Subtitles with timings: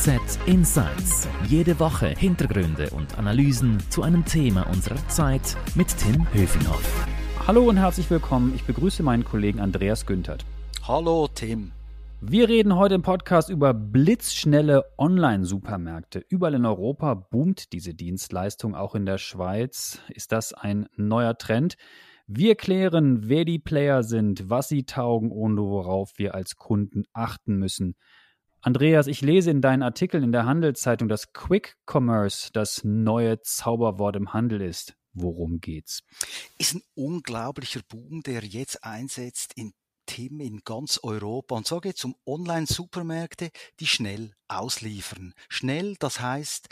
[0.00, 1.28] NZZ Insights.
[1.46, 7.06] Jede Woche Hintergründe und Analysen zu einem Thema unserer Zeit mit Tim Höfinghoff.
[7.46, 8.54] Hallo und herzlich willkommen.
[8.54, 10.46] Ich begrüße meinen Kollegen Andreas Günthert.
[10.88, 11.72] Hallo Tim.
[12.22, 16.24] Wir reden heute im Podcast über blitzschnelle Online-Supermärkte.
[16.30, 21.76] Überall in Europa boomt diese Dienstleistung, auch in der Schweiz ist das ein neuer Trend.
[22.26, 27.56] Wir klären, wer die Player sind, was sie taugen und worauf wir als Kunden achten
[27.56, 27.96] müssen.
[28.62, 34.16] Andreas, ich lese in deinen Artikeln in der Handelszeitung, dass Quick Commerce das neue Zauberwort
[34.16, 34.94] im Handel ist.
[35.14, 36.02] Worum geht's?
[36.58, 39.72] Ist ein unglaublicher Boom, der jetzt einsetzt in
[40.04, 41.54] Themen in ganz Europa.
[41.54, 45.32] Und so geht es um Online-Supermärkte, die schnell ausliefern.
[45.48, 46.68] Schnell, das heißt,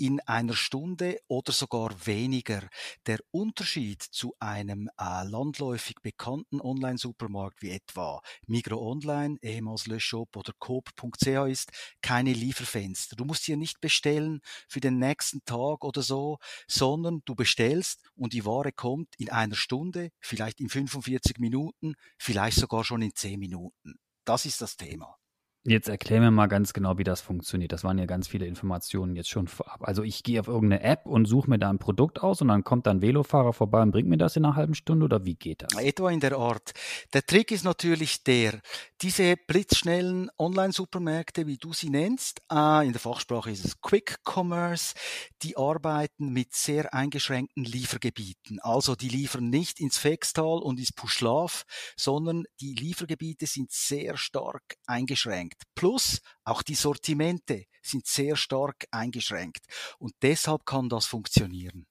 [0.00, 2.66] in einer Stunde oder sogar weniger.
[3.04, 10.34] Der Unterschied zu einem äh, landläufig bekannten Online-Supermarkt wie etwa Migro Online, ehemals Le Shop
[10.36, 13.14] oder Coop.ch ist keine Lieferfenster.
[13.14, 18.32] Du musst hier nicht bestellen für den nächsten Tag oder so, sondern du bestellst und
[18.32, 23.38] die Ware kommt in einer Stunde, vielleicht in 45 Minuten, vielleicht sogar schon in 10
[23.38, 23.98] Minuten.
[24.24, 25.19] Das ist das Thema.
[25.66, 27.72] Jetzt erklär mir mal ganz genau, wie das funktioniert.
[27.72, 29.86] Das waren ja ganz viele Informationen jetzt schon vorab.
[29.86, 32.64] Also ich gehe auf irgendeine App und suche mir da ein Produkt aus und dann
[32.64, 35.34] kommt dann ein Velofahrer vorbei und bringt mir das in einer halben Stunde oder wie
[35.34, 35.78] geht das?
[35.78, 36.72] Etwa in der Art.
[37.12, 38.62] Der Trick ist natürlich der,
[39.02, 44.94] diese blitzschnellen Online-Supermärkte, wie du sie nennst, äh, in der Fachsprache ist es Quick Commerce,
[45.42, 48.60] die arbeiten mit sehr eingeschränkten Liefergebieten.
[48.60, 51.64] Also die liefern nicht ins Fextal und ins Puschlaf,
[51.98, 55.62] sondern die Liefergebiete sind sehr stark eingeschränkt eingeschränkt.
[55.74, 59.66] Plus auch die Sortimente sind sehr stark eingeschränkt.
[59.98, 61.86] Und deshalb kann das funktionieren.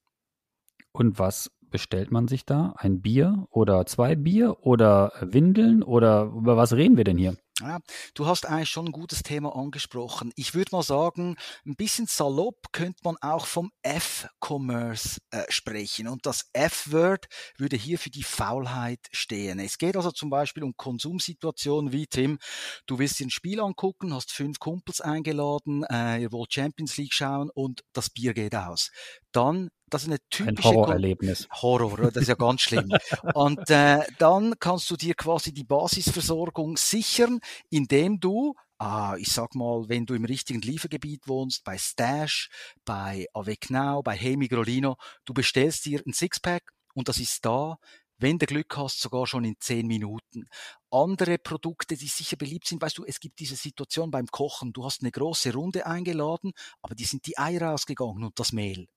[0.91, 2.73] Und was bestellt man sich da?
[2.77, 7.37] Ein Bier oder zwei Bier oder Windeln oder über was reden wir denn hier?
[7.61, 7.79] Ja,
[8.13, 10.31] du hast eigentlich schon ein gutes Thema angesprochen.
[10.35, 16.07] Ich würde mal sagen, ein bisschen salopp könnte man auch vom F-Commerce äh, sprechen.
[16.07, 17.27] Und das F-Word
[17.58, 19.59] würde hier für die Faulheit stehen.
[19.59, 22.39] Es geht also zum Beispiel um Konsumsituationen wie Tim,
[22.86, 27.14] du willst dir ein Spiel angucken, hast fünf Kumpels eingeladen, äh, ihr wollt Champions League
[27.14, 28.89] schauen und das Bier geht aus.
[29.33, 31.48] Dann das ist eine typische ein Horrorerlebnis.
[31.52, 32.89] Horror, das ist ja ganz schlimm.
[33.33, 37.39] Und äh, dann kannst du dir quasi die Basisversorgung sichern,
[37.70, 42.49] indem du ah, ich sag mal, wenn du im richtigen Liefergebiet wohnst, bei Stash,
[42.86, 44.95] bei Avec Now, bei Hey Migrolino,
[45.26, 47.78] du bestellst dir ein Sixpack und das ist da,
[48.17, 50.48] wenn du Glück hast, sogar schon in zehn Minuten.
[50.92, 54.83] Andere Produkte, die sicher beliebt sind, weißt du, es gibt diese Situation beim Kochen, du
[54.83, 56.52] hast eine große Runde eingeladen,
[56.82, 58.88] aber die sind die Eier ausgegangen und das Mehl.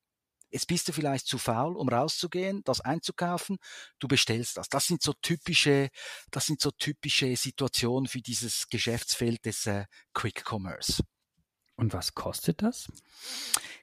[0.53, 3.57] Jetzt bist du vielleicht zu faul, um rauszugehen, das einzukaufen.
[3.99, 4.69] Du bestellst das.
[4.69, 5.89] Das sind so typische,
[6.31, 11.03] das sind so typische Situationen für dieses Geschäftsfeld des äh, Quick Commerce.
[11.77, 12.87] Und was kostet das?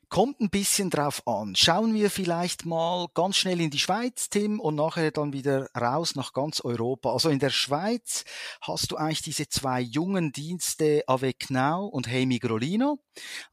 [0.09, 1.55] Kommt ein bisschen drauf an.
[1.55, 6.15] Schauen wir vielleicht mal ganz schnell in die Schweiz, Tim, und nachher dann wieder raus
[6.15, 7.11] nach ganz Europa.
[7.11, 8.23] Also in der Schweiz
[8.61, 12.99] hast du eigentlich diese zwei jungen Dienste Avec Now und Hey Migrolino.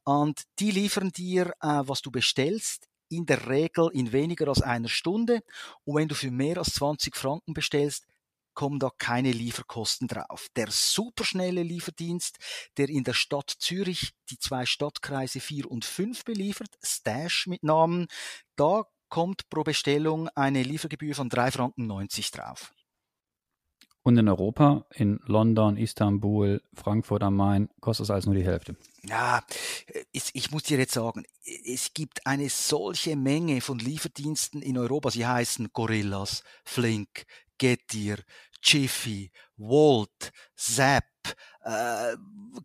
[0.04, 4.88] Und die liefern dir, äh, was du bestellst, in der Regel in weniger als einer
[4.88, 5.42] Stunde.
[5.84, 8.06] Und wenn du für mehr als 20 Franken bestellst,
[8.54, 10.48] kommen da keine Lieferkosten drauf.
[10.56, 12.38] Der superschnelle Lieferdienst,
[12.78, 18.08] der in der Stadt Zürich die zwei Stadtkreise 4 und 5 beliefert, Stash mit Namen,
[18.56, 22.72] da kommt pro Bestellung eine Liefergebühr von 3 Franken 90 drauf.
[24.06, 28.76] Und in Europa, in London, Istanbul, Frankfurt am Main, kostet es alles nur die Hälfte.
[29.02, 29.42] Ja,
[30.12, 31.24] ich, ich muss dir jetzt sagen,
[31.64, 35.10] es gibt eine solche Menge von Lieferdiensten in Europa.
[35.10, 37.26] Sie heißen Gorillas, Flink,
[37.58, 38.18] Getir,
[38.62, 41.04] Jiffy, Volt, Zap,
[41.66, 42.16] äh,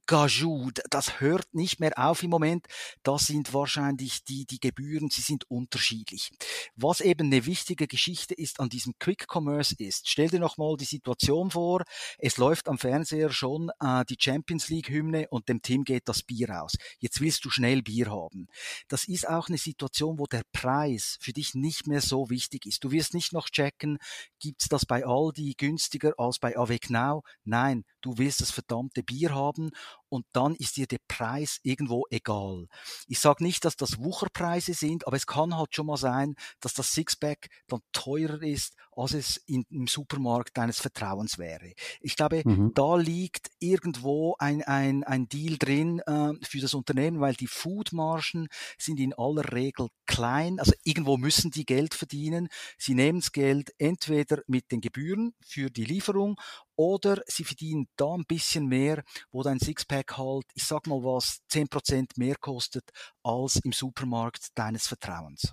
[0.05, 2.65] Gajou, das hört nicht mehr auf im Moment.
[3.03, 6.31] Das sind wahrscheinlich die, die Gebühren, sie sind unterschiedlich.
[6.75, 10.85] Was eben eine wichtige Geschichte ist an diesem Quick Commerce ist, stell dir nochmal die
[10.85, 11.83] Situation vor,
[12.19, 16.23] es läuft am Fernseher schon äh, die Champions League Hymne und dem Team geht das
[16.23, 16.73] Bier aus.
[16.99, 18.47] Jetzt willst du schnell Bier haben.
[18.87, 22.83] Das ist auch eine Situation, wo der Preis für dich nicht mehr so wichtig ist.
[22.83, 23.97] Du wirst nicht noch checken,
[24.39, 27.23] gibt's das bei Aldi günstiger als bei Avec Now?
[27.43, 29.71] Nein, du willst das verdammte Bier haben
[30.11, 32.67] und dann ist dir der Preis irgendwo egal.
[33.07, 36.73] Ich sage nicht, dass das Wucherpreise sind, aber es kann halt schon mal sein, dass
[36.73, 41.71] das Sixpack dann teurer ist, als es in, im Supermarkt deines Vertrauens wäre.
[42.01, 42.73] Ich glaube, mhm.
[42.73, 48.49] da liegt irgendwo ein, ein, ein Deal drin äh, für das Unternehmen, weil die Foodmargen
[48.77, 50.59] sind in aller Regel klein.
[50.59, 52.49] Also irgendwo müssen die Geld verdienen.
[52.77, 56.37] Sie nehmen das Geld entweder mit den Gebühren für die Lieferung
[56.75, 61.39] oder sie verdienen da ein bisschen mehr, wo dein Sixpack halt, ich sag mal was,
[61.51, 62.89] 10% mehr kostet
[63.23, 65.51] als im Supermarkt deines Vertrauens.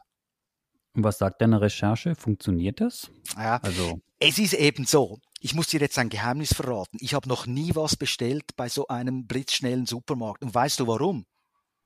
[0.95, 2.15] Und was sagt deine Recherche?
[2.15, 3.11] Funktioniert das?
[3.37, 4.01] Ja, also.
[4.19, 5.19] es ist eben so.
[5.41, 6.99] Ich muss dir jetzt ein Geheimnis verraten.
[7.01, 10.43] Ich habe noch nie was bestellt bei so einem blitzschnellen Supermarkt.
[10.43, 11.25] Und weißt du warum?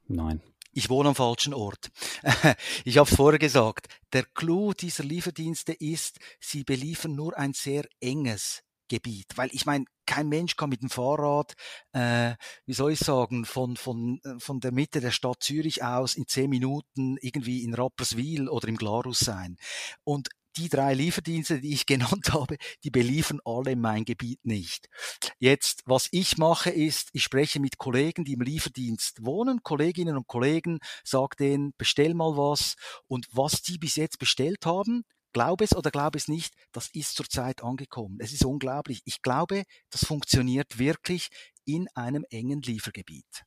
[0.09, 0.41] Nein.
[0.73, 1.91] Ich wohne am falschen Ort.
[2.85, 3.88] ich habe vorher gesagt.
[4.14, 9.26] Der Clou dieser Lieferdienste ist, sie beliefern nur ein sehr enges Gebiet.
[9.37, 11.54] Weil ich meine, kein Mensch kann mit dem Fahrrad,
[11.93, 12.34] äh,
[12.66, 16.26] wie soll ich sagen, von, von, äh, von der Mitte der Stadt Zürich aus in
[16.26, 19.56] zehn Minuten irgendwie in Rapperswil oder im Glarus sein.
[20.04, 24.88] Und die drei Lieferdienste, die ich genannt habe, die beliefern alle mein Gebiet nicht.
[25.38, 30.26] Jetzt, was ich mache, ist, ich spreche mit Kollegen, die im Lieferdienst wohnen, Kolleginnen und
[30.26, 32.75] Kollegen, sage denen, bestell mal was
[33.06, 37.14] und was die bis jetzt bestellt haben, glaube es oder glaube es nicht, das ist
[37.14, 38.19] zurzeit angekommen.
[38.20, 39.02] Es ist unglaublich.
[39.05, 41.29] Ich glaube, das funktioniert wirklich
[41.64, 43.44] in einem engen Liefergebiet.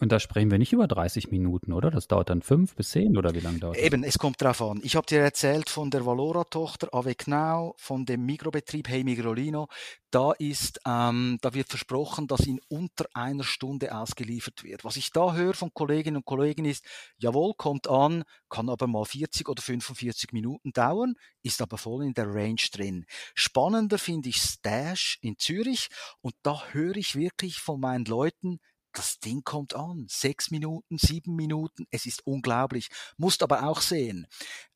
[0.00, 1.88] Und da sprechen wir nicht über 30 Minuten, oder?
[1.88, 3.82] Das dauert dann fünf bis zehn oder wie lange dauert das?
[3.84, 4.80] Eben, es kommt drauf an.
[4.82, 9.68] Ich habe dir erzählt von der Valora-Tochter Avec Now, von dem Mikrobetrieb Hey Migrolino.
[10.10, 14.84] Da ist, ähm, da wird versprochen, dass in unter einer Stunde ausgeliefert wird.
[14.84, 16.84] Was ich da höre von Kolleginnen und Kollegen ist,
[17.18, 22.14] jawohl, kommt an, kann aber mal 40 oder 45 Minuten dauern, ist aber voll in
[22.14, 23.06] der Range drin.
[23.34, 25.88] Spannender finde ich Stash in Zürich
[26.20, 28.58] und da höre ich wirklich von meinen Leuten,
[28.94, 30.06] das Ding kommt an.
[30.08, 32.88] Sechs Minuten, sieben Minuten, es ist unglaublich.
[33.16, 34.26] Musst aber auch sehen,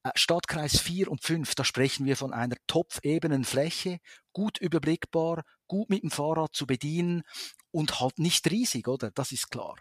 [0.03, 3.99] äh, Stadtkreis 4 und 5, da sprechen wir von einer topfebenen Fläche,
[4.33, 7.23] gut überblickbar, gut mit dem Fahrrad zu bedienen
[7.71, 9.11] und halt nicht riesig, oder?
[9.11, 9.77] Das ist klar.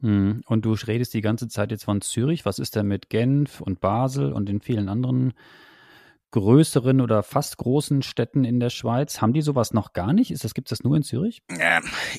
[0.00, 2.44] Hm, und du redest die ganze Zeit jetzt von Zürich.
[2.44, 5.34] Was ist denn mit Genf und Basel und den vielen anderen
[6.30, 9.20] größeren oder fast großen Städten in der Schweiz?
[9.20, 10.30] Haben die sowas noch gar nicht?
[10.30, 11.42] Ist das, gibt es das nur in Zürich?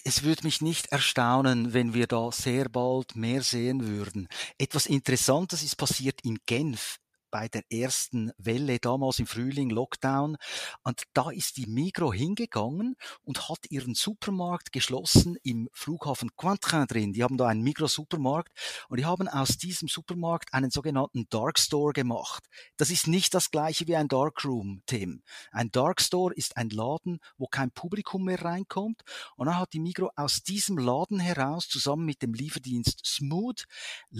[0.03, 4.27] Es würde mich nicht erstaunen, wenn wir da sehr bald mehr sehen würden.
[4.57, 6.97] Etwas Interessantes ist passiert in Genf
[7.31, 10.37] bei der ersten Welle, damals im Frühling, Lockdown.
[10.83, 17.13] Und da ist die Migro hingegangen und hat ihren Supermarkt geschlossen im Flughafen Quentin drin.
[17.13, 18.51] Die haben da einen Migro-Supermarkt
[18.89, 22.45] und die haben aus diesem Supermarkt einen sogenannten Dark Store gemacht.
[22.77, 25.21] Das ist nicht das gleiche wie ein Dark Room, Tim.
[25.51, 29.01] Ein Dark Store ist ein Laden, wo kein Publikum mehr reinkommt.
[29.35, 33.65] Und dann hat die Migro aus diesem Laden heraus zusammen mit dem Lieferdienst Smooth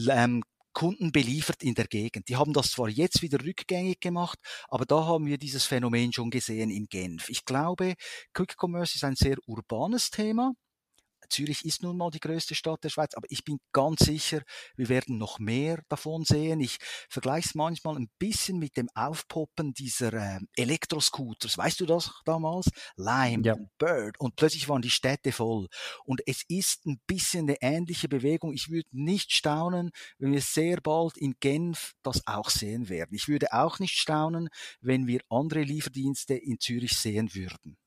[0.10, 2.30] ähm, Kunden beliefert in der Gegend.
[2.30, 6.30] Die haben das zwar jetzt wieder rückgängig gemacht, aber da haben wir dieses Phänomen schon
[6.30, 7.30] gesehen in Genf.
[7.30, 7.96] Ich glaube,
[8.34, 10.54] Quick Commerce ist ein sehr urbanes Thema.
[11.30, 14.42] Zürich ist nun mal die größte Stadt der Schweiz, aber ich bin ganz sicher,
[14.76, 16.60] wir werden noch mehr davon sehen.
[16.60, 16.78] Ich
[17.10, 21.58] vergleiche es manchmal ein bisschen mit dem Aufpoppen dieser äh, Elektroscooters.
[21.58, 22.70] Weißt du das damals?
[22.96, 23.56] Lime, ja.
[23.78, 25.68] Bird und plötzlich waren die Städte voll.
[26.06, 28.54] Und es ist ein bisschen eine ähnliche Bewegung.
[28.54, 33.14] Ich würde nicht staunen, wenn wir sehr bald in Genf das auch sehen werden.
[33.16, 34.50] Ich würde auch nicht staunen,
[34.82, 37.78] wenn wir andere Lieferdienste in Zürich sehen würden.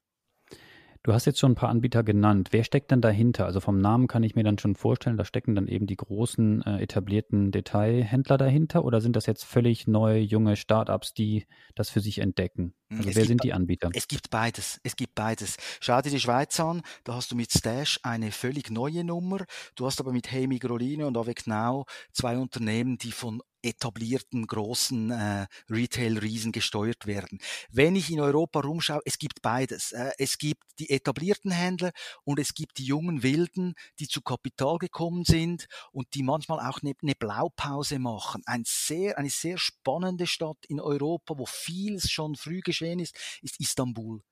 [1.05, 2.51] Du hast jetzt schon ein paar Anbieter genannt.
[2.53, 3.45] Wer steckt denn dahinter?
[3.45, 6.63] Also vom Namen kann ich mir dann schon vorstellen, da stecken dann eben die großen
[6.63, 11.99] äh, etablierten Detailhändler dahinter oder sind das jetzt völlig neue, junge Startups, die das für
[11.99, 12.75] sich entdecken?
[12.89, 13.91] Hm, also es wer sind die Anbieter?
[13.95, 14.79] Es gibt beides.
[14.85, 15.57] Es gibt beides.
[15.81, 19.45] Schau dir die Schweiz an, da hast du mit Stash eine völlig neue Nummer.
[19.75, 25.11] Du hast aber mit Hey Migroline und Avec Now zwei Unternehmen, die von etablierten großen
[25.11, 27.39] äh, Retail-Riesen gesteuert werden.
[27.71, 29.93] Wenn ich in Europa rumschaue, es gibt beides.
[29.93, 31.93] Äh, es gibt die etablierten Händler
[32.25, 36.83] und es gibt die jungen Wilden, die zu Kapital gekommen sind und die manchmal auch
[36.83, 38.43] eine, eine Blaupause machen.
[38.47, 43.61] Ein sehr, eine sehr spannende Stadt in Europa, wo vieles schon früh geschehen ist, ist
[43.61, 44.23] Istanbul.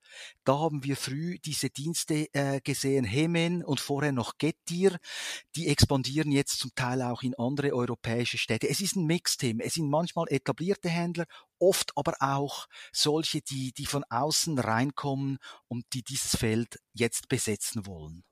[0.43, 4.97] Da haben wir früh diese Dienste äh, gesehen, Hemen und vorher noch Getir.
[5.55, 8.69] Die expandieren jetzt zum Teil auch in andere europäische Städte.
[8.69, 9.59] Es ist ein Mixteam.
[9.59, 11.25] Es sind manchmal etablierte Händler,
[11.59, 15.37] oft aber auch solche, die, die von außen reinkommen
[15.67, 18.23] und die dieses Feld jetzt besetzen wollen.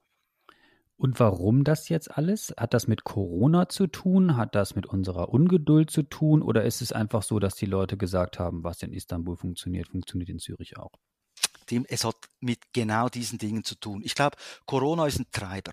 [1.00, 2.52] Und warum das jetzt alles?
[2.58, 4.36] Hat das mit Corona zu tun?
[4.36, 6.42] Hat das mit unserer Ungeduld zu tun?
[6.42, 10.28] Oder ist es einfach so, dass die Leute gesagt haben, was in Istanbul funktioniert, funktioniert
[10.28, 10.92] in Zürich auch?
[11.70, 14.02] Tim, es hat mit genau diesen Dingen zu tun.
[14.04, 14.36] Ich glaube,
[14.66, 15.72] Corona ist ein Treiber.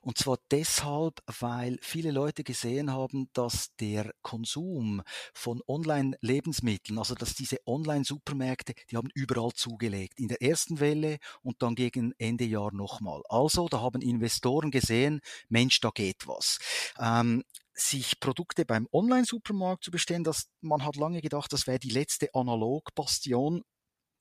[0.00, 7.36] Und zwar deshalb, weil viele Leute gesehen haben, dass der Konsum von Online-Lebensmitteln, also dass
[7.36, 10.18] diese Online-Supermärkte, die haben überall zugelegt.
[10.18, 13.22] In der ersten Welle und dann gegen Ende Jahr nochmal.
[13.28, 16.58] Also, da haben Investoren gesehen, Mensch, da geht was.
[16.98, 21.90] Ähm, sich Produkte beim Online-Supermarkt zu bestellen, das, man hat lange gedacht, das wäre die
[21.90, 23.62] letzte Analog-Bastion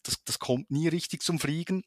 [0.05, 1.83] das, das kommt nie richtig zum Fliegen.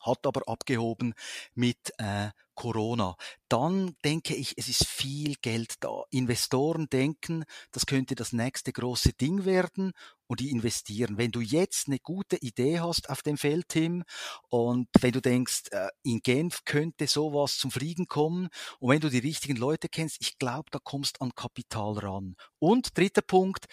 [0.00, 1.14] hat aber abgehoben
[1.54, 3.16] mit äh, Corona.
[3.48, 6.02] Dann denke ich, es ist viel Geld da.
[6.10, 9.92] Investoren denken, das könnte das nächste große Ding werden
[10.26, 11.18] und die investieren.
[11.18, 14.04] Wenn du jetzt eine gute Idee hast auf dem Feld, Tim,
[14.48, 18.48] und wenn du denkst, äh, in Genf könnte sowas zum Fliegen kommen
[18.80, 22.36] und wenn du die richtigen Leute kennst, ich glaube, da kommst an Kapital ran.
[22.58, 23.66] Und dritter Punkt,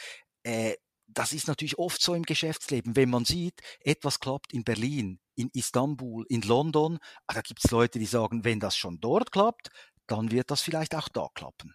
[0.43, 0.75] äh,
[1.07, 5.49] das ist natürlich oft so im Geschäftsleben, wenn man sieht, etwas klappt in Berlin, in
[5.53, 9.69] Istanbul, in London, ah, da gibt es Leute, die sagen, wenn das schon dort klappt,
[10.07, 11.73] dann wird das vielleicht auch da klappen.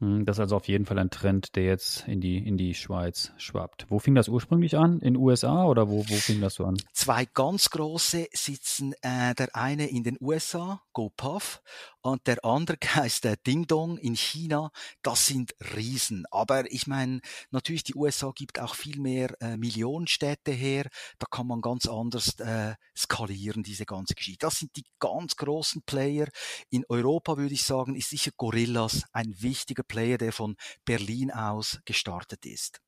[0.00, 2.74] Hm, das ist also auf jeden Fall ein Trend, der jetzt in die, in die
[2.74, 3.86] Schweiz schwappt.
[3.88, 5.00] Wo fing das ursprünglich an?
[5.00, 6.76] In USA oder wo, wo fing das so an?
[6.92, 11.62] Zwei ganz große sitzen, äh, der eine in den USA, GoPuff,
[12.02, 14.70] und der andere heißt der Ding Dong in China.
[15.02, 16.24] Das sind Riesen.
[16.30, 20.88] Aber ich meine, natürlich, die USA gibt auch viel mehr äh, Millionenstädte her.
[21.18, 24.46] Da kann man ganz anders äh, skalieren, diese ganze Geschichte.
[24.46, 26.28] Das sind die ganz großen Player.
[26.70, 31.80] In Europa würde ich sagen, ist sicher Gorillas ein wichtiger Player, der von Berlin aus
[31.84, 32.80] gestartet ist.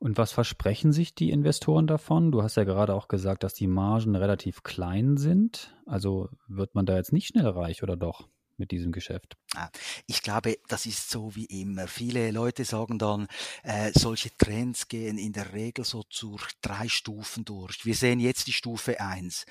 [0.00, 2.30] Und was versprechen sich die Investoren davon?
[2.30, 5.76] Du hast ja gerade auch gesagt, dass die Margen relativ klein sind.
[5.86, 8.28] Also wird man da jetzt nicht schnell reich oder doch?
[8.58, 9.36] Mit diesem Geschäft?
[9.54, 9.70] Ah,
[10.06, 11.88] ich glaube, das ist so wie immer.
[11.88, 13.28] Viele Leute sagen dann,
[13.62, 17.84] äh, solche Trends gehen in der Regel so zu drei Stufen durch.
[17.84, 19.44] Wir sehen jetzt die Stufe eins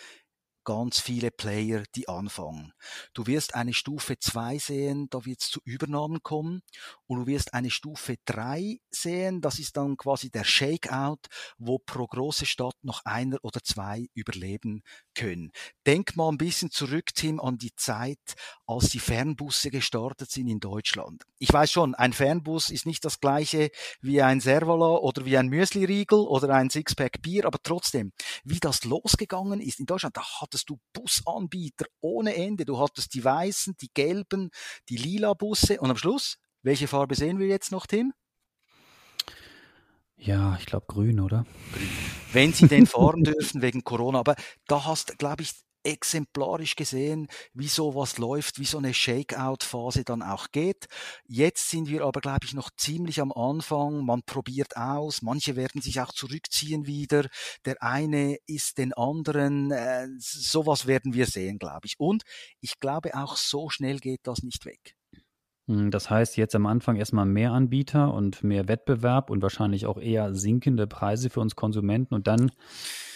[0.68, 2.74] ganz viele Player, die anfangen.
[3.14, 6.62] Du wirst eine Stufe 2 sehen, da wird es zu Übernahmen kommen
[7.06, 12.06] und du wirst eine Stufe 3 sehen, das ist dann quasi der Shakeout, wo pro
[12.06, 14.84] große Stadt noch einer oder zwei überleben
[15.16, 15.54] können.
[15.86, 20.60] Denk mal ein bisschen zurück, Tim, an die Zeit, als die Fernbusse gestartet sind in
[20.60, 21.24] Deutschland.
[21.40, 23.72] Ich weiß schon, ein Fernbus ist nicht das gleiche
[24.02, 28.12] wie ein Servola oder wie ein Müsli-Riegel oder ein Sixpack Bier, aber trotzdem,
[28.44, 32.66] wie das losgegangen ist in Deutschland, da hat hattest du Busanbieter ohne Ende.
[32.66, 34.50] Du hattest die weißen, die gelben,
[34.90, 38.14] die lila Busse und am Schluss, welche Farbe sehen wir jetzt noch, Tim?
[40.16, 41.46] Ja, ich glaube grün, oder?
[42.34, 44.20] Wenn sie denn fahren dürfen wegen Corona.
[44.20, 44.36] Aber
[44.66, 45.52] da hast, glaube ich,
[45.88, 50.88] exemplarisch gesehen, wie sowas läuft, wie so eine Shakeout-Phase dann auch geht.
[51.28, 54.06] Jetzt sind wir aber, glaube ich, noch ziemlich am Anfang.
[54.06, 57.28] Man probiert aus, manche werden sich auch zurückziehen wieder.
[57.66, 59.72] Der eine ist den anderen.
[59.72, 61.96] Äh, sowas werden wir sehen, glaube ich.
[61.98, 62.24] Und
[62.60, 64.96] ich glaube, auch so schnell geht das nicht weg.
[65.68, 69.98] Hm, das heißt jetzt am Anfang erstmal mehr Anbieter und mehr Wettbewerb und wahrscheinlich auch
[69.98, 72.52] eher sinkende Preise für uns Konsumenten und dann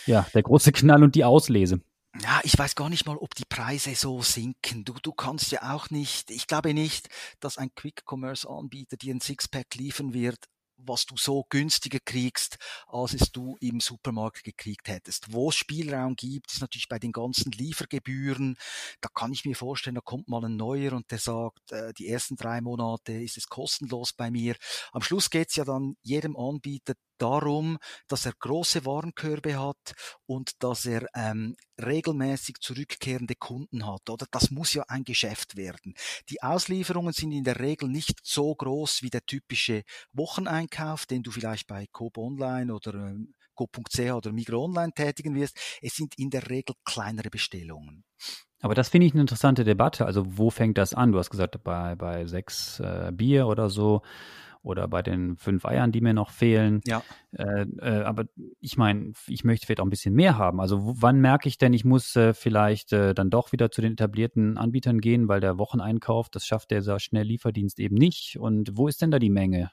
[0.06, 1.82] ja der große Knall und die Auslese
[2.20, 4.84] ja, ich weiß gar nicht mal, ob die Preise so sinken.
[4.84, 7.08] Du, du kannst ja auch nicht, ich glaube nicht,
[7.40, 10.38] dass ein Quick-Commerce-Anbieter dir ein Sixpack liefern wird,
[10.86, 15.32] was du so günstiger kriegst, als es du im Supermarkt gekriegt hättest.
[15.32, 18.58] Wo es Spielraum gibt, ist natürlich bei den ganzen Liefergebühren.
[19.00, 22.08] Da kann ich mir vorstellen, da kommt mal ein neuer und der sagt, äh, die
[22.08, 24.56] ersten drei Monate ist es kostenlos bei mir.
[24.92, 29.94] Am Schluss geht's ja dann jedem Anbieter darum, dass er große Warenkörbe hat
[30.26, 34.10] und dass er ähm, regelmäßig zurückkehrende Kunden hat.
[34.10, 35.94] Oder das muss ja ein Geschäft werden.
[36.30, 41.32] Die Auslieferungen sind in der Regel nicht so groß wie der typische Wocheneinkauf, den du
[41.32, 45.58] vielleicht bei Coop Online oder ähm, Co.ch oder Migro Online tätigen wirst.
[45.82, 48.04] Es sind in der Regel kleinere Bestellungen.
[48.62, 50.06] Aber das finde ich eine interessante Debatte.
[50.06, 51.12] Also wo fängt das an?
[51.12, 54.02] Du hast gesagt, bei, bei sechs äh, Bier oder so
[54.64, 56.82] oder bei den fünf Eiern, die mir noch fehlen.
[56.86, 57.04] Ja.
[57.32, 58.26] Äh, äh, aber
[58.60, 60.60] ich meine, ich möchte vielleicht auch ein bisschen mehr haben.
[60.60, 63.94] Also wann merke ich denn, ich muss äh, vielleicht äh, dann doch wieder zu den
[63.94, 68.38] etablierten Anbietern gehen, weil der Wocheneinkauf, das schafft der Schnelllieferdienst eben nicht.
[68.40, 69.72] Und wo ist denn da die Menge?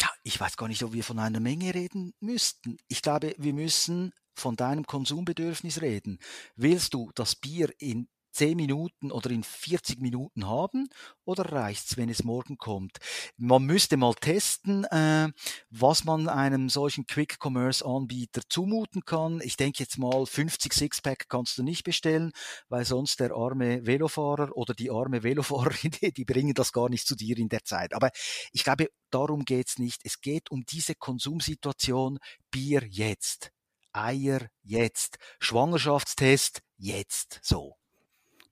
[0.00, 2.78] Ja, ich weiß gar nicht, ob wir von einer Menge reden müssten.
[2.88, 6.18] Ich glaube, wir müssen von deinem Konsumbedürfnis reden.
[6.56, 10.88] Willst du das Bier in 10 Minuten oder in 40 Minuten haben
[11.24, 12.98] oder reicht's, wenn es morgen kommt?
[13.36, 15.28] Man müsste mal testen, äh,
[15.70, 19.40] was man einem solchen Quick-Commerce-Anbieter zumuten kann.
[19.42, 22.32] Ich denke jetzt mal, 50 Sixpack kannst du nicht bestellen,
[22.68, 27.14] weil sonst der arme Velofahrer oder die arme Velofahrerin, die bringen das gar nicht zu
[27.14, 27.94] dir in der Zeit.
[27.94, 28.10] Aber
[28.52, 30.00] ich glaube, darum geht's nicht.
[30.04, 32.18] Es geht um diese Konsumsituation
[32.50, 33.50] Bier jetzt.
[33.92, 35.18] Eier jetzt.
[35.38, 37.38] Schwangerschaftstest jetzt.
[37.42, 37.76] So.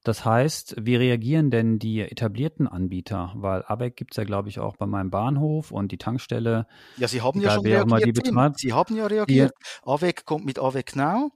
[0.03, 3.33] Das heißt, wie reagieren denn die etablierten Anbieter?
[3.37, 6.67] Weil ABEC gibt es ja, glaube ich, auch bei meinem Bahnhof und die Tankstelle.
[6.97, 8.59] Ja, sie haben ja schon reagiert.
[8.59, 9.53] Sie haben ja reagiert.
[9.53, 11.31] Die, AVEC kommt mit AVEC Now.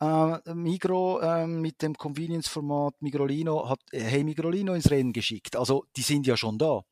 [0.00, 5.56] Äh, Migro äh, mit dem Convenience-Format Migrolino hat äh, Hey Migrolino ins Rennen geschickt.
[5.56, 6.82] Also die sind ja schon da.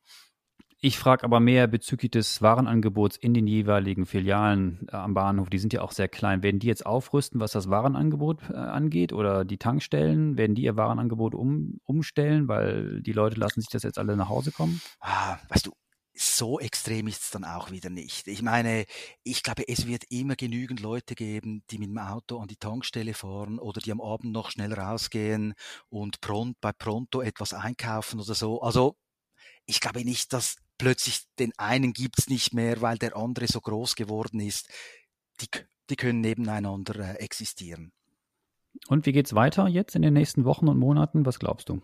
[0.80, 5.50] Ich frage aber mehr bezüglich des Warenangebots in den jeweiligen Filialen äh, am Bahnhof.
[5.50, 6.44] Die sind ja auch sehr klein.
[6.44, 10.38] Werden die jetzt aufrüsten, was das Warenangebot äh, angeht oder die Tankstellen?
[10.38, 14.28] Werden die ihr Warenangebot um, umstellen, weil die Leute lassen sich das jetzt alle nach
[14.28, 14.80] Hause kommen?
[15.00, 15.73] Ah, weißt du,
[16.14, 18.28] so extrem ist es dann auch wieder nicht.
[18.28, 18.85] Ich meine,
[19.25, 23.14] ich glaube, es wird immer genügend Leute geben, die mit dem Auto an die Tankstelle
[23.14, 25.54] fahren oder die am Abend noch schnell rausgehen
[25.88, 28.61] und pront, bei Pronto etwas einkaufen oder so.
[28.61, 28.97] Also
[29.66, 33.97] ich glaube nicht, dass plötzlich den einen gibt's nicht mehr, weil der andere so groß
[33.97, 34.68] geworden ist.
[35.40, 35.49] Die,
[35.90, 37.92] die können nebeneinander äh, existieren.
[38.87, 41.26] Und wie geht's weiter jetzt in den nächsten Wochen und Monaten?
[41.26, 41.82] Was glaubst du?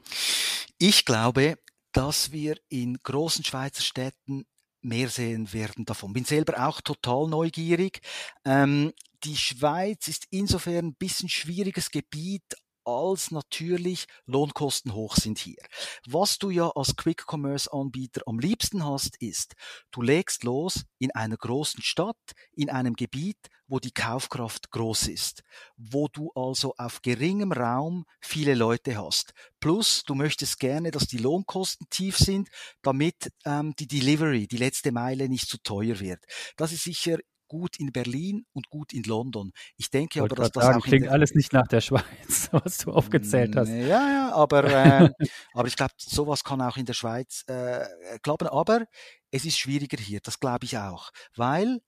[0.79, 1.59] Ich glaube,
[1.93, 4.47] dass wir in großen Schweizer Städten
[4.81, 6.13] mehr sehen werden davon.
[6.13, 8.01] Bin selber auch total neugierig.
[8.45, 8.93] Ähm,
[9.25, 12.45] die Schweiz ist insofern ein bisschen schwieriges Gebiet,
[12.85, 15.63] als natürlich Lohnkosten hoch sind hier.
[16.07, 19.55] Was du ja als Quick Commerce Anbieter am liebsten hast, ist,
[19.91, 22.17] du legst los in einer großen Stadt,
[22.53, 25.43] in einem Gebiet, wo die Kaufkraft groß ist,
[25.77, 29.33] wo du also auf geringem Raum viele Leute hast.
[29.61, 32.49] Plus, du möchtest gerne, dass die Lohnkosten tief sind,
[32.83, 36.23] damit ähm, die Delivery, die letzte Meile nicht zu teuer wird.
[36.57, 39.53] Das ist sicher gut in Berlin und gut in London.
[39.77, 42.93] Ich denke aber, dass das sagen, auch klingt alles nicht nach der Schweiz, was du
[42.93, 43.69] aufgezählt hast.
[43.69, 45.11] Ja, ja, aber, äh,
[45.55, 47.85] aber ich glaube, sowas kann auch in der Schweiz äh,
[48.23, 48.49] klappen.
[48.49, 48.85] Aber
[49.31, 51.81] es ist schwieriger hier, das glaube ich auch, weil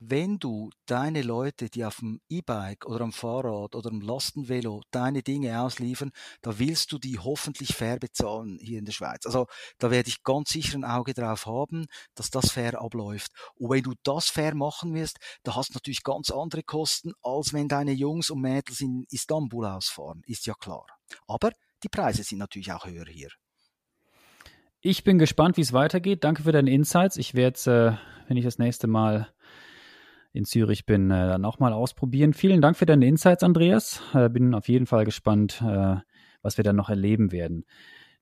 [0.00, 5.22] wenn du deine Leute, die auf dem E-Bike oder am Fahrrad oder am Lastenvelo deine
[5.22, 9.26] Dinge ausliefern, da willst du die hoffentlich fair bezahlen hier in der Schweiz.
[9.26, 9.46] Also
[9.78, 13.30] da werde ich ganz sicher ein Auge drauf haben, dass das fair abläuft.
[13.56, 17.52] Und wenn du das fair machen wirst, da hast du natürlich ganz andere Kosten, als
[17.52, 20.86] wenn deine Jungs und Mädels in Istanbul ausfahren, ist ja klar.
[21.26, 21.52] Aber
[21.82, 23.28] die Preise sind natürlich auch höher hier.
[24.80, 26.24] Ich bin gespannt, wie es weitergeht.
[26.24, 27.18] Danke für deine Insights.
[27.18, 29.30] Ich werde, äh, wenn ich das nächste Mal
[30.32, 32.32] in Zürich bin, äh, dann auch mal ausprobieren.
[32.32, 34.02] Vielen Dank für deine Insights, Andreas.
[34.14, 35.96] Äh, bin auf jeden Fall gespannt, äh,
[36.42, 37.64] was wir dann noch erleben werden.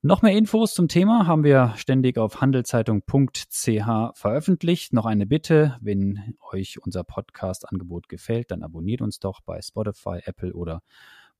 [0.00, 4.92] Noch mehr Infos zum Thema haben wir ständig auf handelszeitung.ch veröffentlicht.
[4.92, 10.52] Noch eine Bitte, wenn euch unser Podcast-Angebot gefällt, dann abonniert uns doch bei Spotify, Apple
[10.52, 10.82] oder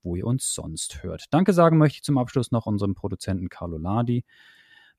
[0.03, 1.25] wo ihr uns sonst hört.
[1.31, 4.25] Danke sagen möchte ich zum Abschluss noch unserem Produzenten Carlo Ladi.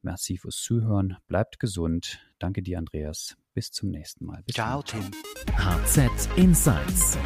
[0.03, 1.17] Merci fürs Zuhören.
[1.29, 2.21] Bleibt gesund.
[2.39, 3.37] Danke dir, Andreas.
[3.55, 4.43] Bis zum nächsten Mal.
[4.45, 5.11] Bis Ciao, Tim.
[5.57, 7.19] HZ Insights.